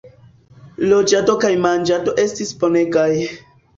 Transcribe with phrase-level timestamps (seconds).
[0.93, 3.09] Loĝado kaj manĝado estis bonegaj.